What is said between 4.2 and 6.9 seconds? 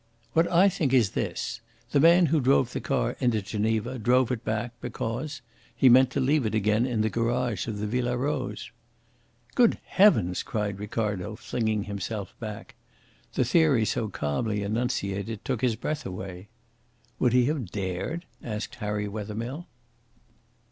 it back, because he meant to leave it again